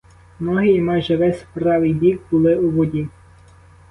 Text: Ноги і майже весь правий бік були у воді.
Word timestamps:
Ноги 0.39 0.71
і 0.73 0.81
майже 0.81 1.17
весь 1.17 1.45
правий 1.53 1.93
бік 1.93 2.21
були 2.31 2.55
у 2.55 2.69
воді. 2.71 3.07